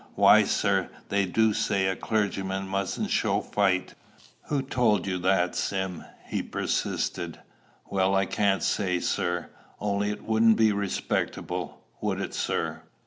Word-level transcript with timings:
"Why, 0.15 0.45
sir, 0.45 0.89
they 1.09 1.27
do 1.27 1.53
say 1.53 1.85
a 1.85 1.95
clergyman 1.95 2.67
mustn't 2.67 3.11
show 3.11 3.39
fight." 3.39 3.93
"Who 4.45 4.63
told 4.63 5.05
you 5.05 5.19
that, 5.19 5.55
Sim?" 5.55 6.05
he 6.25 6.41
persisted. 6.41 7.39
"Well, 7.85 8.15
I 8.15 8.25
can't 8.25 8.63
say, 8.63 8.99
sir. 8.99 9.51
Only 9.79 10.09
it 10.09 10.23
wouldn't 10.23 10.57
be 10.57 10.71
respectable; 10.71 11.83
would 12.01 12.19
it, 12.19 12.33
sir?" 12.33 12.81